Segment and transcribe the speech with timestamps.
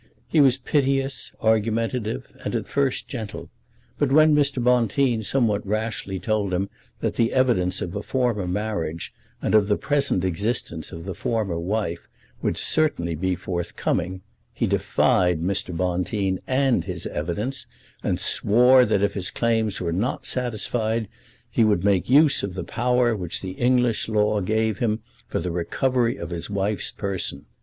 [0.27, 3.51] He was piteous, argumentative, and at first gentle;
[3.99, 4.55] but when Mr.
[4.57, 9.77] Bonteen somewhat rashly told him that the evidence of a former marriage and of the
[9.77, 12.07] present existence of the former wife
[12.41, 14.21] would certainly be forthcoming,
[14.55, 15.69] he defied Mr.
[15.77, 17.67] Bonteen and his evidence,
[18.01, 21.09] and swore that if his claims were not satisfied,
[21.51, 25.51] he would make use of the power which the English law gave him for the
[25.51, 27.45] recovery of his wife's person.